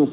[0.00, 0.08] Oi!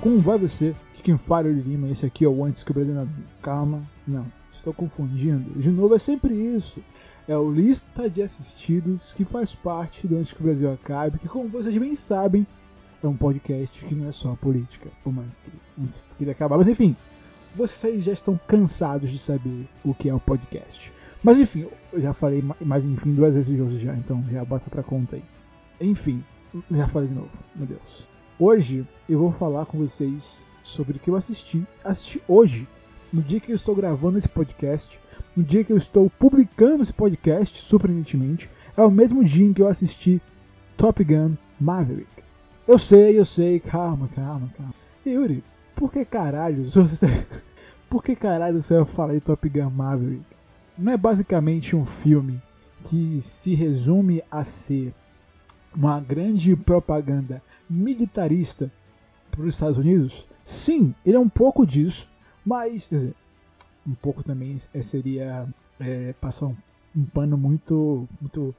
[0.00, 0.74] Como vai você?
[0.90, 3.06] Aqui quem fala é Lima, esse aqui é o Antes que o Brasil...
[3.42, 5.50] Calma, não, estou confundindo.
[5.60, 6.82] De novo, é sempre isso.
[7.28, 11.28] É o Lista de Assistidos que faz parte do Antes que o Brasil Acabe, que
[11.28, 12.44] como vocês bem sabem,
[13.02, 15.50] é um podcast que não é só política, por mais que,
[15.80, 16.58] antes acabar.
[16.58, 16.96] Mas enfim,
[17.54, 20.92] vocês já estão cansados de saber o que é o podcast.
[21.22, 24.82] Mas enfim, eu já falei mais enfim duas vezes hoje já, então já bota pra
[24.82, 25.24] conta aí.
[25.80, 26.24] Enfim,
[26.70, 28.08] já falei de novo, meu Deus.
[28.38, 32.68] Hoje eu vou falar com vocês sobre o que eu assisti, assisti hoje,
[33.12, 34.98] no dia que eu estou gravando esse podcast,
[35.36, 39.62] no dia que eu estou publicando esse podcast, surpreendentemente, é o mesmo dia em que
[39.62, 40.20] eu assisti
[40.76, 42.10] Top Gun Maverick.
[42.66, 44.74] Eu sei, eu sei, calma, calma, calma.
[45.06, 45.42] Yuri,
[45.74, 47.06] por que caralho você
[47.90, 50.24] Por que caralho você vai falar de Top Gun Maverick?
[50.78, 52.40] Não é basicamente um filme
[52.84, 54.94] que se resume a ser
[55.74, 58.70] uma grande propaganda militarista
[59.30, 60.28] para os Estados Unidos?
[60.44, 62.08] Sim, ele é um pouco disso,
[62.44, 63.14] mas dizer,
[63.86, 65.48] um pouco também seria
[65.80, 66.56] é, passar um,
[66.94, 68.54] um, pano muito, muito,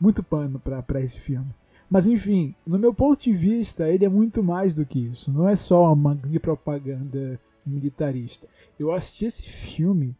[0.00, 1.50] muito pano para esse filme.
[1.88, 5.32] Mas enfim, no meu ponto de vista, ele é muito mais do que isso.
[5.32, 8.46] Não é só uma propaganda militarista.
[8.78, 10.16] Eu assisti esse filme,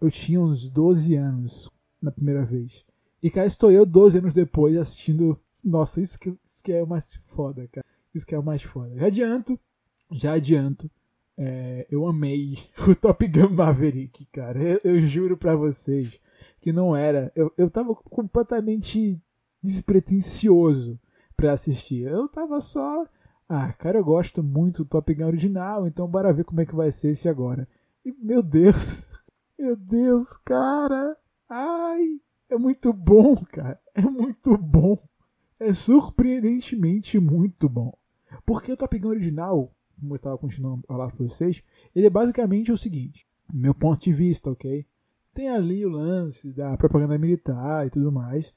[0.00, 2.84] eu tinha uns 12 anos na primeira vez.
[3.22, 6.86] E cá estou eu 12 anos depois assistindo nossa, isso que, isso que é o
[6.86, 7.86] mais foda, cara.
[8.14, 8.94] Isso que é o mais foda.
[8.94, 9.60] Já adianto,
[10.10, 10.90] já adianto.
[11.42, 14.62] É, eu amei o Top Gun Maverick, cara.
[14.62, 16.20] Eu, eu, juro pra vocês
[16.60, 17.32] que não era.
[17.34, 19.18] Eu, eu tava completamente
[19.62, 21.00] despretensioso
[21.34, 22.06] pra assistir.
[22.06, 23.06] Eu tava só.
[23.48, 26.74] Ah, cara, eu gosto muito do Top Gun original, então bora ver como é que
[26.76, 27.66] vai ser esse agora.
[28.04, 29.08] E, meu Deus!
[29.58, 31.14] Meu Deus, cara!
[31.46, 32.18] Ai!
[32.48, 33.78] É muito bom, cara!
[33.94, 34.96] É muito bom!
[35.60, 37.92] é surpreendentemente muito bom.
[38.46, 41.62] Porque o Top Gun original, como eu estava continuando a falar para vocês,
[41.94, 44.86] ele é basicamente o seguinte, meu ponto de vista, ok?
[45.32, 48.52] Tem ali o lance da propaganda militar e tudo mais,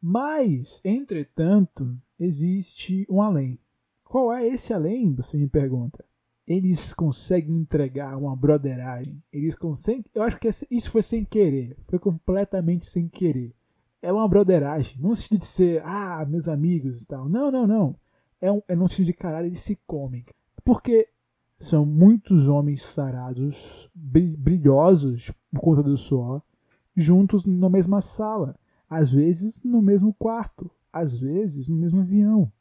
[0.00, 3.58] mas, entretanto, existe um além.
[4.04, 5.14] Qual é esse além?
[5.14, 6.04] Você me pergunta.
[6.46, 9.22] Eles conseguem entregar uma broderagem.
[9.32, 10.04] Eles conseguem.
[10.14, 11.76] Eu acho que isso foi sem querer.
[11.88, 13.54] Foi completamente sem querer
[14.02, 14.96] é uma broderagem.
[15.00, 17.28] Não sentido de ser, ah, meus amigos e tal.
[17.28, 17.96] Não, não, não.
[18.40, 20.24] É, um, é no sentido de caralho, eles se comem.
[20.68, 21.08] Porque
[21.58, 26.42] são muitos homens sarados, brilhosos por conta do suor,
[26.94, 28.54] juntos na mesma sala.
[28.86, 30.70] Às vezes no mesmo quarto.
[30.92, 32.52] Às vezes no mesmo avião.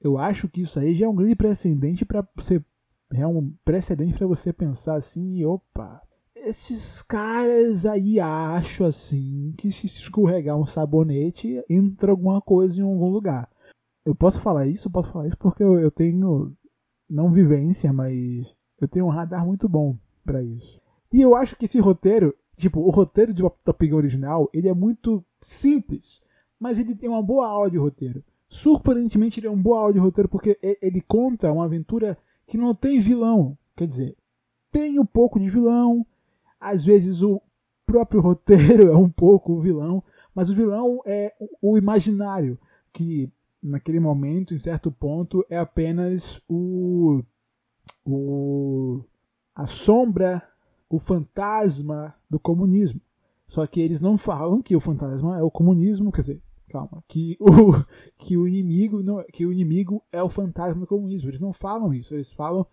[0.00, 2.64] Eu acho que isso aí já é um grande precedente para você.
[3.12, 6.00] É um precedente para você pensar assim, opa,
[6.36, 13.10] esses caras aí acho assim que se escorregar um sabonete entra alguma coisa em algum
[13.10, 13.50] lugar.
[14.04, 16.56] Eu posso falar isso, eu posso falar isso porque eu, eu tenho
[17.08, 20.80] não vivência, mas eu tenho um radar muito bom para isso.
[21.12, 24.74] E eu acho que esse roteiro, tipo, o roteiro de Top Gun original, ele é
[24.74, 26.20] muito simples,
[26.60, 28.22] mas ele tem uma boa aula de roteiro.
[28.48, 32.74] Surpreendentemente, ele é uma boa aula de roteiro porque ele conta uma aventura que não
[32.74, 33.56] tem vilão.
[33.76, 34.16] Quer dizer,
[34.70, 36.06] tem um pouco de vilão,
[36.60, 37.40] às vezes o
[37.86, 40.02] próprio roteiro é um pouco o vilão,
[40.34, 42.58] mas o vilão é o imaginário,
[42.92, 43.32] que
[43.62, 47.22] naquele momento, em certo ponto, é apenas o,
[48.04, 49.02] o
[49.54, 50.42] a sombra,
[50.88, 53.00] o fantasma do comunismo.
[53.46, 57.36] Só que eles não falam que o fantasma é o comunismo, quer dizer, calma, que
[57.40, 57.46] o,
[58.18, 61.28] que o inimigo não, que o inimigo é o fantasma do comunismo.
[61.28, 62.66] Eles não falam isso, eles falam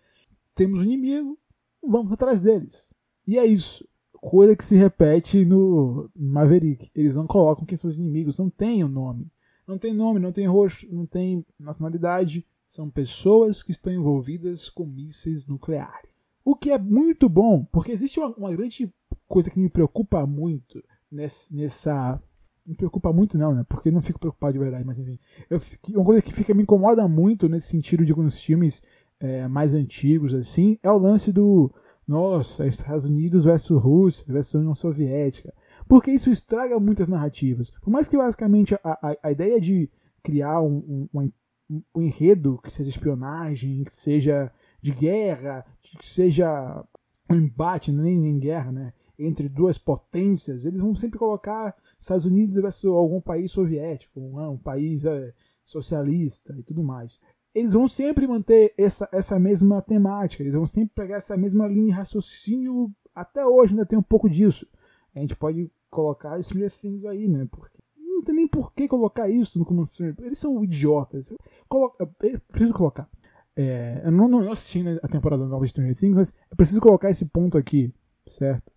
[0.56, 1.38] temos um inimigo,
[1.86, 2.94] vamos atrás deles.
[3.28, 3.88] E é isso.
[4.14, 6.90] Coisa que se repete no Maverick.
[6.96, 9.32] Eles não colocam quem são os inimigos, não tem o um nome.
[9.68, 12.46] Não tem nome, não tem rosto, não tem nacionalidade.
[12.68, 16.10] São pessoas que estão envolvidas com mísseis nucleares.
[16.44, 18.94] O que é muito bom, porque existe uma, uma grande
[19.28, 22.22] coisa que me preocupa muito nessa, nessa
[22.66, 23.64] me preocupa muito não, né?
[23.70, 25.20] Porque não fico preocupado de verdade, mas enfim.
[25.50, 28.82] Eu, uma coisa que fica me incomoda muito nesse sentido de alguns filmes
[29.20, 31.72] é, mais antigos assim é o lance do
[32.08, 35.54] nossa, Estados Unidos versus Rússia versus União Soviética.
[35.88, 37.70] Porque isso estraga muitas narrativas.
[37.70, 39.90] Por mais que basicamente a, a, a ideia de
[40.24, 41.22] criar um, um,
[41.70, 44.52] um, um, enredo que seja espionagem, que seja
[44.82, 46.84] de guerra, que seja
[47.30, 48.94] um embate, nem em guerra, né?
[49.18, 54.58] entre duas potências, eles vão sempre colocar Estados Unidos versus algum país soviético, um, um
[54.58, 55.34] país é,
[55.64, 57.20] socialista e tudo mais.
[57.54, 61.86] Eles vão sempre manter essa, essa mesma temática, eles vão sempre pegar essa mesma linha
[61.86, 62.94] de raciocínio.
[63.14, 64.68] Até hoje ainda tem um pouco disso.
[65.16, 67.48] A gente pode colocar Stranger Things aí, né?
[67.50, 69.90] Porque não tem nem por que colocar isso no
[70.20, 71.34] Eles são idiotas.
[71.68, 72.06] Coloca,
[72.52, 73.10] preciso colocar.
[73.56, 76.82] É, eu não, não assisti né, a temporada nova de Stranger Things, mas eu preciso
[76.82, 77.94] colocar esse ponto aqui,
[78.28, 78.70] certo?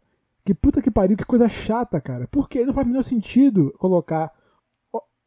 [0.44, 2.28] Que puta que pariu, que coisa chata, cara.
[2.28, 4.32] Porque não faz o menor sentido colocar.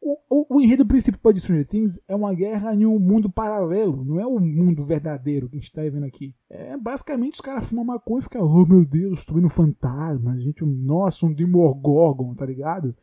[0.04, 4.04] O, o, o, enredo principal de Stranger Things é uma guerra em um mundo paralelo,
[4.04, 6.34] não é o um mundo verdadeiro que a gente tá vendo aqui.
[6.50, 10.64] É basicamente os caras fumam maconha e ficam, oh meu Deus, tô vendo fantasma, gente,
[10.64, 12.96] nossa, um Demogorgon, tá ligado?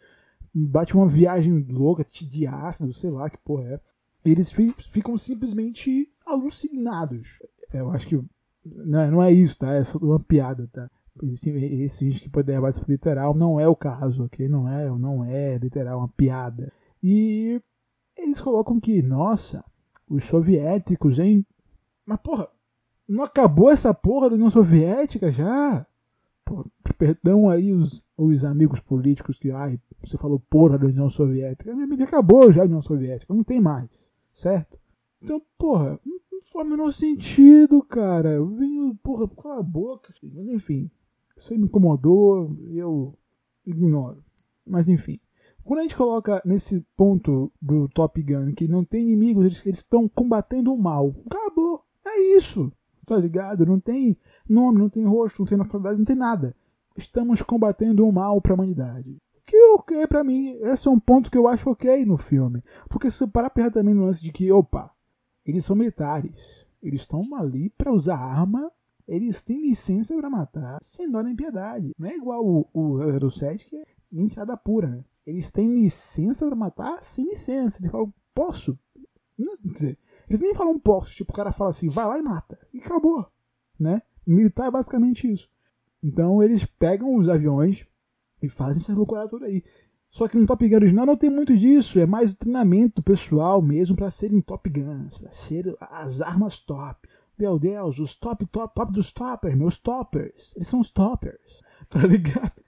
[0.54, 3.80] Bate uma viagem louca, de ácido, sei lá que porra é.
[4.26, 7.42] Eles ficam simplesmente alucinados.
[7.74, 8.22] Eu acho que
[8.66, 9.74] não, é, não é isso, tá?
[9.74, 10.92] É só uma piada, tá?
[11.24, 14.50] Existe, gente que pode levar isso literal, não é o caso, ok?
[14.50, 16.72] Não é, não é literal, uma piada.
[17.02, 17.62] E
[18.18, 19.64] eles colocam que, nossa,
[20.10, 21.46] os soviéticos, hein?
[22.06, 22.50] Mas porra,
[23.08, 25.86] não acabou essa porra da União Soviética já?
[26.98, 31.74] Perdão aí os, os amigos políticos que, ai, você falou porra da União Soviética.
[31.74, 34.80] Minha amiga acabou já a União Soviética, não tem mais, certo?
[35.22, 38.32] Então, porra, não faz o menor sentido, cara.
[38.32, 40.32] Eu venho, porra, cala a boca, assim.
[40.34, 40.90] Mas enfim,
[41.36, 43.18] isso aí me incomodou e eu
[43.66, 44.24] ignoro.
[44.66, 45.20] Mas enfim.
[45.70, 50.10] Quando a gente coloca nesse ponto do Top Gun que não tem inimigos, eles estão
[50.10, 51.14] combatendo o mal.
[51.28, 51.84] Acabou.
[52.04, 52.74] É isso.
[53.06, 53.68] Tá ligado?
[53.68, 54.18] Não tem
[54.50, 56.56] nome, não tem rosto, não tem nacionalidade, não tem nada.
[56.98, 59.22] Estamos combatendo o mal para a humanidade.
[59.46, 60.58] Que ok pra mim.
[60.60, 62.64] Esse é um ponto que eu acho ok no filme.
[62.90, 64.90] Porque se você parar pensar também no lance de que, opa,
[65.46, 66.66] eles são militares.
[66.82, 68.72] Eles estão ali para usar arma.
[69.08, 71.94] Eles têm licença para matar sem dó nem piedade.
[71.96, 75.04] Não é igual o, o 07 que é mentirada pura, né?
[75.30, 77.80] Eles têm licença para matar sem licença.
[77.80, 78.78] Eles falam, posso?
[79.38, 79.98] Não, dizer,
[80.28, 81.14] eles nem falam posso.
[81.14, 82.60] Tipo, o cara fala assim, vai lá e mata.
[82.74, 83.26] E acabou.
[83.80, 84.02] Né?
[84.26, 85.50] Militar é basicamente isso.
[86.04, 87.86] Então eles pegam os aviões
[88.42, 89.64] e fazem essas loucuras todas aí.
[90.10, 93.62] Só que no Top Gun original não tem muito disso, é mais o treinamento pessoal
[93.62, 97.08] mesmo para serem Top Guns, para ser as armas top.
[97.38, 100.56] Meu Deus, os top, top, top dos toppers, meus toppers.
[100.56, 102.62] Eles são os toppers, tá ligado?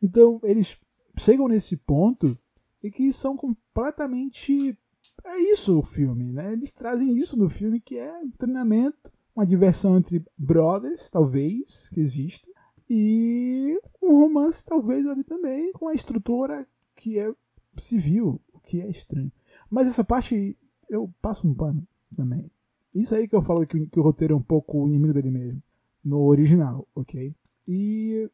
[0.00, 0.78] Então, eles
[1.16, 2.38] chegam nesse ponto
[2.82, 4.76] e que são completamente.
[5.24, 6.52] É isso o filme, né?
[6.52, 12.00] Eles trazem isso no filme que é um treinamento, uma diversão entre brothers, talvez, que
[12.00, 12.46] exista,
[12.88, 17.32] e um romance, talvez, ali também, com a estrutura que é
[17.76, 19.32] civil, o que é estranho.
[19.70, 20.56] Mas essa parte
[20.88, 22.50] eu passo um pano também.
[22.94, 25.62] Isso aí que eu falo que, que o roteiro é um pouco inimigo dele mesmo.
[26.04, 27.34] No original, ok?
[27.66, 28.30] E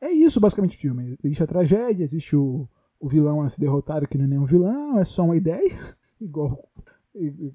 [0.00, 1.16] é isso basicamente o filme.
[1.22, 2.68] Existe a tragédia, existe o,
[3.00, 5.78] o vilão a se derrotar que não é nenhum vilão, é só uma ideia.
[6.20, 6.68] Igual.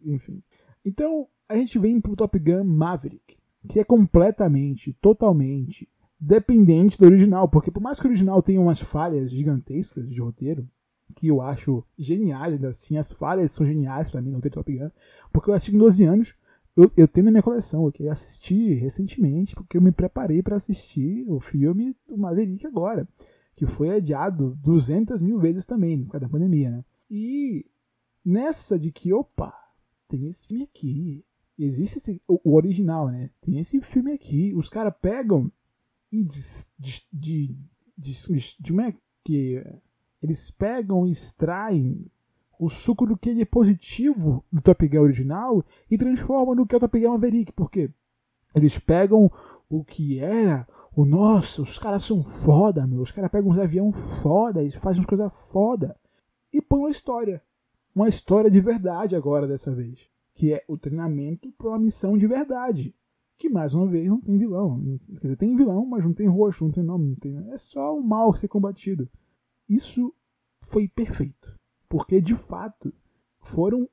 [0.05, 0.41] Enfim.
[0.85, 3.37] Então, a gente vem pro Top Gun Maverick,
[3.67, 5.87] que é completamente, totalmente
[6.19, 10.67] dependente do original, porque por mais que o original tenha umas falhas gigantescas de roteiro,
[11.15, 14.77] que eu acho geniais, ainda assim, as falhas são geniais para mim no roteiro Top
[14.77, 14.89] Gun,
[15.31, 16.35] porque eu assisti com 12 anos,
[16.75, 18.07] eu, eu tenho na minha coleção, ok?
[18.09, 23.07] Assisti recentemente, porque eu me preparei para assistir o filme do Maverick agora,
[23.55, 26.85] que foi adiado 200 mil vezes também, por causa da pandemia, né?
[27.09, 27.65] E
[28.25, 29.53] nessa de que, opa,
[30.07, 31.23] tem esse filme aqui,
[31.57, 33.29] existe esse, o, o original, né?
[33.39, 35.51] Tem esse filme aqui, os caras pegam
[36.11, 36.39] e de,
[36.79, 37.57] de, de,
[37.97, 39.63] de, como é que
[40.21, 42.05] eles pegam e extraem
[42.63, 46.77] o suco do que é positivo do Top Gun original e transformam no que é
[46.77, 47.91] o Top Gun Maverick, porque
[48.55, 49.29] eles pegam
[49.69, 53.91] o que era o nosso, os caras são foda, meu, os caras pegam uns avião
[53.91, 55.95] foda e fazem umas coisas foda
[56.51, 57.43] e põem uma história,
[57.95, 62.27] uma história de verdade agora dessa vez, que é o treinamento para uma missão de
[62.27, 62.95] verdade
[63.37, 64.81] que mais uma vez não tem vilão.
[65.15, 67.35] Quer dizer, tem vilão, mas não tem rosto, não tem nome, não tem.
[67.51, 69.09] É só o mal ser combatido.
[69.67, 70.13] Isso
[70.61, 71.59] foi perfeito.
[71.93, 72.91] Porque de fato
[73.39, 73.87] foram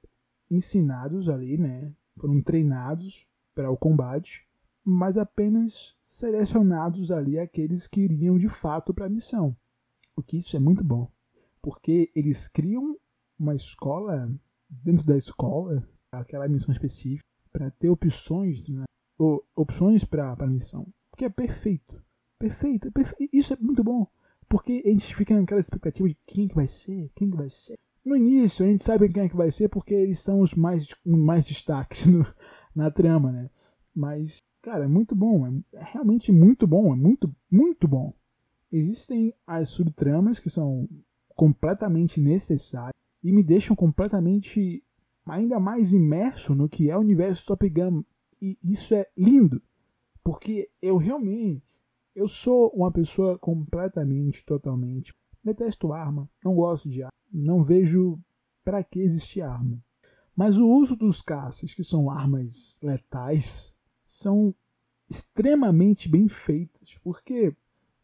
[0.50, 1.95] ensinados ali, né?
[2.16, 4.49] Foram treinados para o combate,
[4.83, 9.54] mas apenas selecionados ali aqueles que iriam de fato para a missão.
[10.16, 11.12] O que isso é muito bom.
[11.61, 12.99] Porque eles criam
[13.38, 14.35] uma escola
[14.66, 18.85] dentro da escola, aquela missão específica, para ter opções né,
[19.54, 20.87] opções para a missão.
[21.11, 22.02] Porque é perfeito.
[22.38, 23.30] Perfeito, é perfeito.
[23.30, 24.07] Isso é muito bom.
[24.49, 27.78] Porque a gente fica naquela expectativa de quem que vai ser, quem que vai ser.
[28.04, 30.88] No início, a gente sabe quem é que vai ser porque eles são os mais,
[31.04, 32.25] mais destaques no,
[32.75, 33.50] na trama, né?
[33.95, 35.47] Mas, cara, é muito bom.
[35.47, 36.92] É, é realmente muito bom.
[36.92, 38.14] É muito, muito bom.
[38.73, 40.88] existem as subtramas que são
[41.37, 44.83] completamente necessárias e me deixam completamente
[45.26, 48.02] ainda mais imerso no que é o universo Top Gun.
[48.40, 49.62] E isso é lindo,
[50.25, 51.62] porque eu realmente
[52.14, 58.18] eu sou uma pessoa completamente, totalmente detesto arma, não gosto de arma, não vejo
[58.64, 59.82] para que existir arma.
[60.34, 63.75] Mas o uso dos caças, que são armas letais,
[64.06, 64.54] são
[65.08, 67.54] extremamente bem feitas, porque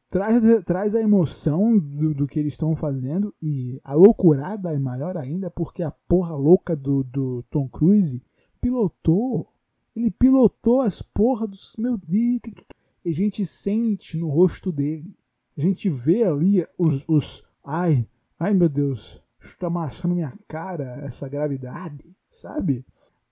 [0.08, 5.16] traz, traz a emoção do, do que eles estão fazendo e a loucurada é maior
[5.16, 8.22] ainda porque a porra louca do, do Tom Cruise
[8.60, 9.52] pilotou.
[9.94, 11.76] Ele pilotou as porras dos.
[11.78, 12.64] Meu Deus, que, que,
[13.04, 15.16] a gente sente no rosto dele.
[15.56, 17.08] A gente vê ali os.
[17.08, 18.06] os ai,
[18.38, 22.84] ai meu Deus, está amassando minha cara essa gravidade, sabe?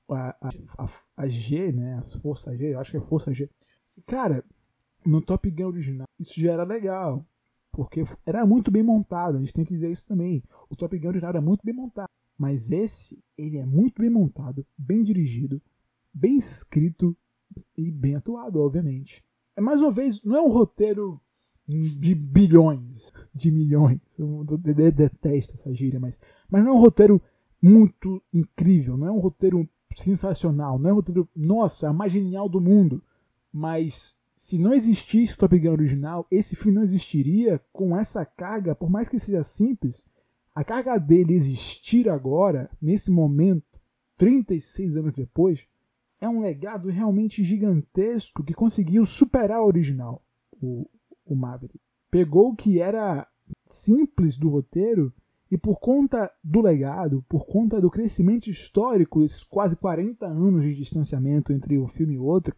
[0.09, 0.37] A,
[0.79, 1.99] a, a, G, né?
[1.99, 3.49] A Força G, eu acho que é Força G.
[4.07, 4.45] Cara,
[5.05, 7.27] no Top Gun original, isso já era legal.
[7.73, 10.43] Porque era muito bem montado, a gente tem que dizer isso também.
[10.69, 12.09] O Top Gun original era muito bem montado.
[12.37, 15.63] Mas esse, ele é muito bem montado, bem dirigido,
[16.13, 17.17] bem escrito
[17.77, 19.25] e bem atuado, obviamente.
[19.57, 21.21] É mais uma vez, não é um roteiro
[21.67, 24.01] de bilhões, de milhões.
[24.19, 26.19] Eu detesto essa gíria, mas,
[26.49, 27.21] mas não é um roteiro
[27.61, 32.61] muito incrível, não é um roteiro sensacional, não é um roteiro, nossa, mais genial do
[32.61, 33.03] mundo.
[33.53, 38.75] Mas se não existisse o Top Gun original, esse filme não existiria com essa carga,
[38.75, 40.05] por mais que seja simples,
[40.55, 43.81] a carga dele existir agora, nesse momento,
[44.17, 45.67] 36 anos depois,
[46.21, 50.23] é um legado realmente gigantesco que conseguiu superar o original,
[50.61, 50.89] o,
[51.25, 51.81] o Maverick.
[52.11, 53.27] Pegou o que era
[53.67, 55.13] simples do roteiro
[55.51, 60.75] e por conta do legado, por conta do crescimento histórico, esses quase 40 anos de
[60.75, 62.57] distanciamento entre um filme e outro,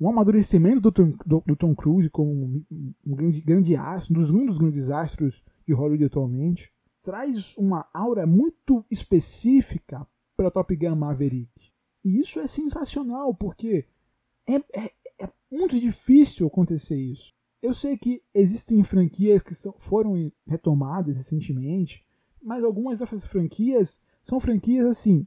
[0.00, 2.64] um amadurecimento do Tom, do, do Tom Cruise como um,
[3.06, 6.70] um, grande, grande astro, um dos, um dos grandes astros de Hollywood atualmente,
[7.02, 11.70] traz uma aura muito específica para Top Gun Maverick.
[12.04, 13.86] E isso é sensacional, porque
[14.46, 17.34] é, é, é, muito difícil acontecer isso.
[17.62, 22.04] Eu sei que existem franquias que são, foram retomadas recentemente,
[22.42, 25.26] mas algumas dessas franquias são franquias assim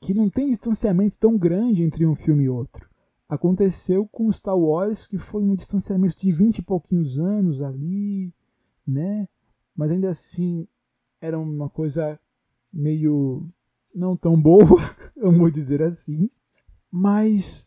[0.00, 2.90] que não tem distanciamento tão grande entre um filme e outro.
[3.26, 8.32] Aconteceu com Star Wars, que foi um distanciamento de 20 e pouquinhos anos ali,
[8.86, 9.26] né?
[9.74, 10.68] Mas ainda assim
[11.20, 12.20] era uma coisa
[12.70, 13.48] meio
[13.94, 14.78] não tão boa,
[15.16, 16.28] vamos dizer assim.
[16.90, 17.66] Mas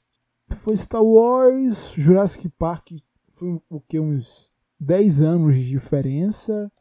[0.51, 2.91] foi Star Wars, Jurassic Park
[3.37, 6.71] foi o que uns 10 anos de diferença.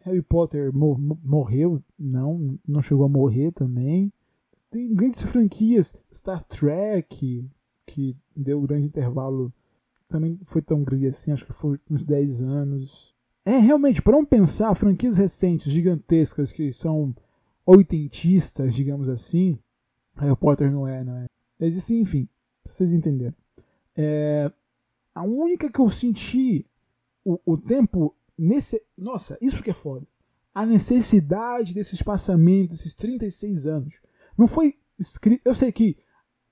[0.00, 4.10] Harry Potter morreu, não, não chegou a morrer também.
[4.70, 7.44] Tem grandes franquias, Star Trek,
[7.84, 9.52] que deu um grande intervalo,
[10.08, 13.14] também foi tão grande assim, acho que foi uns 10 anos.
[13.44, 17.14] É, realmente, para não pensar, franquias recentes, gigantescas, que são
[17.66, 19.58] oitentistas, digamos assim,
[20.16, 21.26] Harry Potter não é, não é?
[21.60, 22.28] Existe, enfim,
[22.64, 23.34] vocês entenderam.
[23.94, 24.50] É,
[25.16, 26.66] a única que eu senti
[27.24, 28.84] o, o tempo nesse.
[28.94, 30.06] Nossa, isso que é foda.
[30.54, 34.02] A necessidade desse espaçamento, esses 36 anos.
[34.36, 35.40] Não foi escrito.
[35.42, 35.96] Eu sei que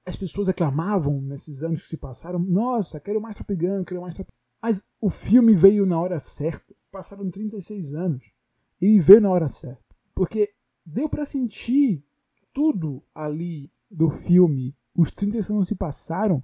[0.07, 4.15] as pessoas aclamavam nesses anos que se passaram, nossa, quero mais Top Gun, quero mais
[4.15, 4.31] Top
[4.63, 6.75] Mas o filme veio na hora certa.
[6.91, 8.33] Passaram 36 anos.
[8.81, 9.85] E veio na hora certa.
[10.15, 10.55] Porque
[10.87, 12.03] deu para sentir
[12.51, 14.75] tudo ali do filme.
[14.97, 16.43] Os 36 anos se passaram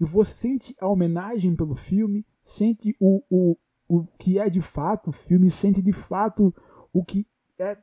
[0.00, 5.10] e você sente a homenagem pelo filme, sente o, o, o que é de fato
[5.10, 6.54] o filme, sente de fato
[6.92, 7.26] o que
[7.58, 7.76] é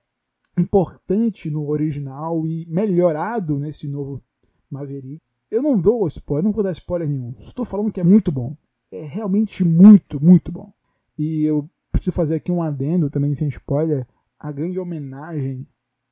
[0.57, 4.21] importante no original e melhorado nesse novo
[4.69, 5.21] Maverick.
[5.49, 7.35] Eu não dou spoiler, não vou dar spoiler nenhum.
[7.39, 8.57] Estou falando que é muito bom.
[8.91, 10.73] É realmente muito, muito bom.
[11.17, 14.05] E eu preciso fazer aqui um adendo também sem spoiler.
[14.39, 15.65] A grande homenagem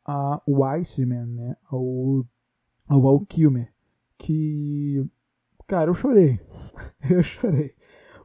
[0.03, 1.57] ao Iceman, né?
[1.69, 2.25] Ao,
[2.87, 3.73] ao Val Kilmer.
[4.17, 5.05] Que.
[5.67, 6.39] Cara, eu chorei.
[7.09, 7.73] eu chorei.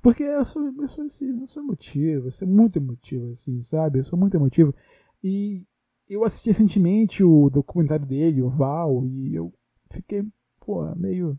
[0.02, 3.98] Porque eu sou, eu sou, eu sou emotivo, eu sou muito emotivo, assim, sabe?
[3.98, 4.74] Eu sou muito emotivo.
[5.22, 5.64] E
[6.08, 9.52] eu assisti recentemente o documentário dele, o Val, e eu
[9.90, 10.24] fiquei,
[10.58, 11.38] pô, meio.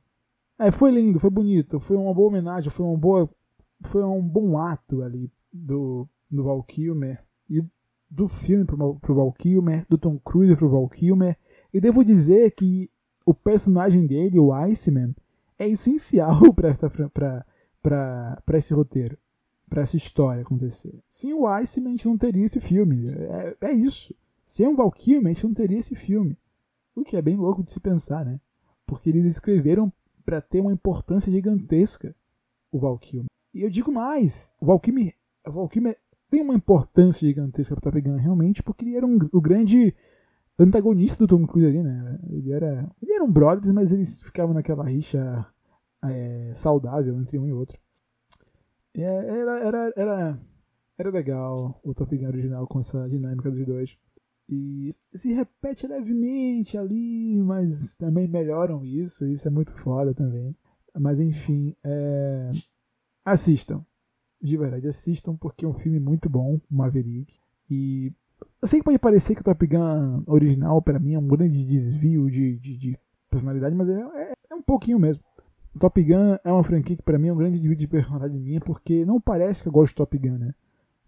[0.60, 3.30] É, foi lindo, foi bonito, foi uma boa homenagem, foi uma boa.
[3.84, 7.64] Foi um bom ato ali do, do Val Kilmer e
[8.10, 11.36] do filme pro, pro Val Kilmer, do Tom Cruise pro Val Kilmer.
[11.74, 12.92] E devo dizer que
[13.26, 15.16] o personagem dele, o Iceman,
[15.62, 19.18] é essencial para esse roteiro,
[19.70, 21.02] para essa história acontecer.
[21.08, 23.10] Sem o Iceman, a gente não teria esse filme.
[23.10, 24.16] É, é isso.
[24.42, 26.38] Sem o Val Kilmer, a gente não teria esse filme.
[26.96, 28.40] O que é bem louco de se pensar, né?
[28.86, 29.94] Porque eles escreveram
[30.26, 32.16] para ter uma importância gigantesca
[32.72, 33.26] o Valkyrie.
[33.54, 35.14] E eu digo mais, o Valkyrie,
[35.46, 35.96] o Valkyrie
[36.30, 39.94] tem uma importância gigantesca para Top Gun realmente, porque ele era um, o grande
[40.64, 42.20] antagonista do Tom Cruise ali, né?
[42.30, 45.46] Ele era, ele era um brothers, mas eles ficavam naquela rixa
[46.04, 47.80] é, saudável entre um e outro.
[48.94, 50.40] É, era, era, era,
[50.98, 53.98] era legal o Top Gun original com essa dinâmica dos dois.
[54.50, 59.26] E se repete levemente ali, mas também melhoram isso.
[59.26, 60.56] Isso é muito foda também.
[61.00, 62.50] Mas enfim, é...
[63.24, 63.86] assistam.
[64.42, 67.40] De verdade, assistam porque é um filme muito bom, Maverick.
[67.70, 68.12] E
[68.62, 71.66] eu sei que pode parecer que o Top Gun original, para mim, é um grande
[71.66, 75.24] desvio de, de, de personalidade, mas é, é, é, um pouquinho mesmo.
[75.74, 78.38] O Top Gun é uma franquia que, para mim, é um grande desvio de personalidade
[78.38, 80.54] minha, porque não parece que eu gosto de Top Gun, né?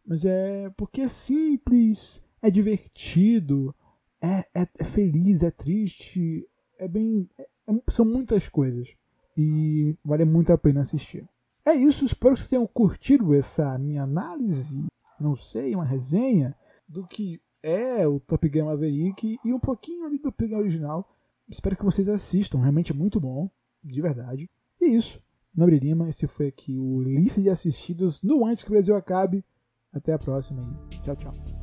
[0.06, 3.74] Mas é porque é simples, é divertido,
[4.22, 6.48] é, é, é feliz, é triste,
[6.80, 7.30] é bem.
[7.38, 8.96] É, é, são muitas coisas.
[9.38, 11.28] E vale muito a pena assistir.
[11.66, 14.86] É isso, espero que vocês tenham curtido essa minha análise,
[15.20, 16.56] não sei, uma resenha
[16.94, 21.10] do que é o Top Gun Maverick e um pouquinho ali do Top Gun original.
[21.50, 23.50] Espero que vocês assistam, realmente é muito bom,
[23.84, 24.50] de verdade.
[24.80, 25.20] E é isso,
[25.56, 29.44] Nobre Lima, esse foi aqui o lista de assistidos no Antes que o Brasil acabe.
[29.92, 31.63] Até a próxima e tchau, tchau.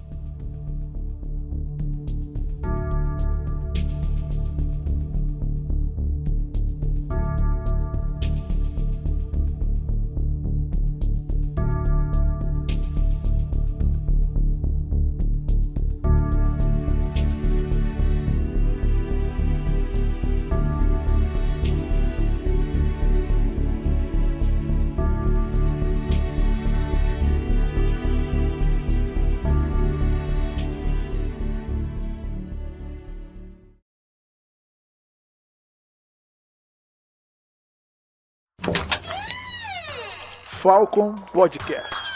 [40.60, 42.09] Falcon Podcast.